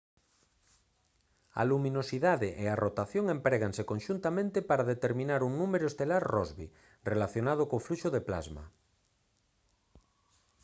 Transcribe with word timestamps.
a 1.61 1.63
luminosidade 1.71 2.49
e 2.63 2.65
a 2.69 2.79
rotación 2.85 3.25
empréganse 3.37 3.83
conxuntamente 3.91 4.59
para 4.69 4.89
determinar 4.93 5.41
un 5.47 5.53
número 5.61 5.85
estelar 5.87 6.23
rossby 6.33 6.67
relacionado 7.11 7.63
co 7.69 7.83
fluxo 7.85 8.09
de 8.15 8.21
plasma 8.27 8.63